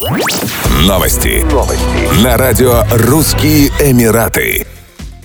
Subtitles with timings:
[0.00, 1.44] Новости.
[1.52, 2.24] Новости.
[2.24, 4.66] На радио «Русские Эмираты».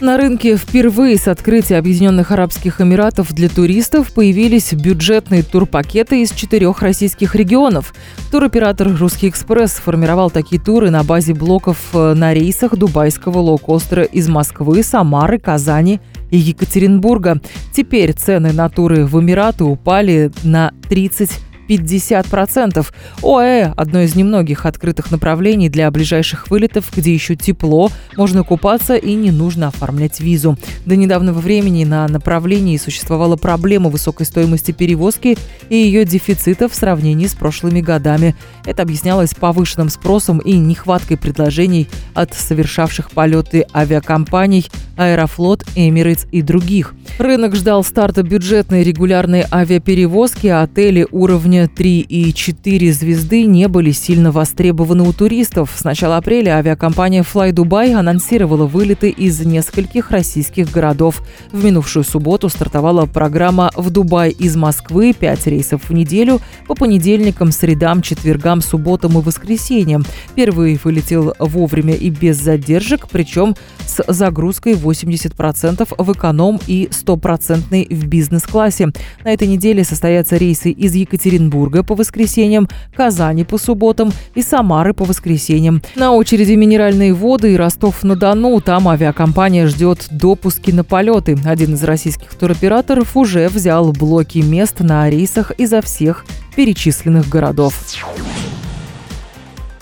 [0.01, 6.81] На рынке впервые с открытия Объединенных Арабских Эмиратов для туристов появились бюджетные турпакеты из четырех
[6.81, 7.93] российских регионов.
[8.33, 14.27] Туроператор «Русский экспресс» сформировал такие туры на базе блоков э, на рейсах дубайского лоукостера из
[14.27, 16.01] Москвы, Самары, Казани
[16.31, 17.39] и Екатеринбурга.
[17.71, 21.31] Теперь цены на туры в Эмираты упали на 30
[21.67, 22.85] 50%.
[23.21, 29.13] ОАЭ– одно из немногих открытых направлений для ближайших вылетов, где еще тепло, можно купаться и
[29.13, 30.57] не нужно оформлять визу.
[30.85, 35.37] До недавнего времени на направлении существовала проблема высокой стоимости перевозки
[35.69, 38.35] и ее дефицита в сравнении с прошлыми годами.
[38.65, 46.93] Это объяснялось повышенным спросом и нехваткой предложений от совершавших полеты авиакомпаний Аэрофлот, Эмирейтс и других.
[47.19, 53.67] Рынок ждал старта бюджетной регулярной авиаперевозки, а отели уровня уровня 3 и 4 звезды не
[53.67, 55.73] были сильно востребованы у туристов.
[55.75, 61.21] С начала апреля авиакомпания Fly Dubai анонсировала вылеты из нескольких российских городов.
[61.51, 67.51] В минувшую субботу стартовала программа в Дубай из Москвы 5 рейсов в неделю по понедельникам,
[67.51, 70.05] средам, четвергам, субботам и воскресеньям.
[70.35, 78.07] Первый вылетел вовремя и без задержек, причем с загрузкой 80% в эконом и 100% в
[78.07, 78.89] бизнес-классе.
[79.23, 84.93] На этой неделе состоятся рейсы из Екатеринбурга Екатеринбурга по воскресеньям, Казани по субботам и Самары
[84.93, 85.81] по воскресеньям.
[85.95, 88.59] На очереди минеральные воды и Ростов-на-Дону.
[88.61, 91.37] Там авиакомпания ждет допуски на полеты.
[91.45, 97.73] Один из российских туроператоров уже взял блоки мест на рейсах изо всех перечисленных городов.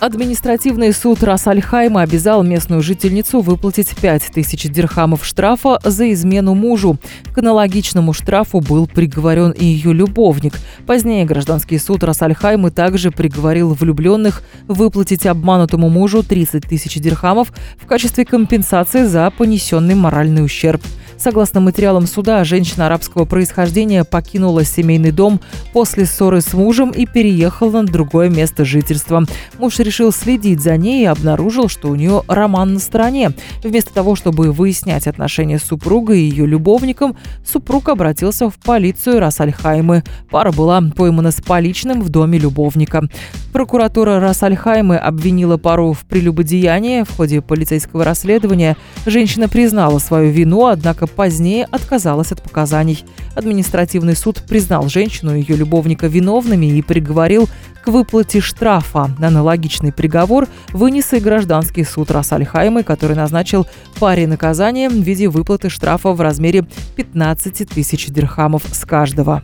[0.03, 6.97] Административный суд Расальхайма обязал местную жительницу выплатить 5000 дирхамов штрафа за измену мужу.
[7.33, 10.59] К аналогичному штрафу был приговорен и ее любовник.
[10.85, 18.25] Позднее гражданский суд Расальхаймы также приговорил влюбленных выплатить обманутому мужу 30 тысяч дирхамов в качестве
[18.25, 20.81] компенсации за понесенный моральный ущерб.
[21.23, 25.39] Согласно материалам суда, женщина арабского происхождения покинула семейный дом
[25.71, 29.23] после ссоры с мужем и переехала на другое место жительства.
[29.57, 33.31] Муж решил следить за ней и обнаружил, что у нее роман на стороне.
[33.63, 40.03] Вместо того, чтобы выяснять отношения с супругой и ее любовником, супруг обратился в полицию Расальхаймы.
[40.29, 43.07] Пара была поймана с поличным в доме любовника.
[43.53, 47.03] Прокуратура Расальхаймы обвинила пару в прелюбодеянии.
[47.03, 48.75] В ходе полицейского расследования
[49.05, 53.05] женщина признала свою вину, однако позднее отказалась от показаний.
[53.35, 57.47] Административный суд признал женщину и ее любовника виновными и приговорил
[57.85, 59.11] к выплате штрафа.
[59.21, 63.67] Аналогичный приговор вынес и гражданский суд Расальхаймы, который назначил
[63.99, 66.65] паре наказания в виде выплаты штрафа в размере
[66.95, 69.43] 15 тысяч дирхамов с каждого.